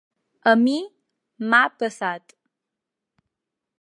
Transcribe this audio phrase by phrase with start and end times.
[0.51, 0.77] A mi
[1.51, 2.35] m’ha passat.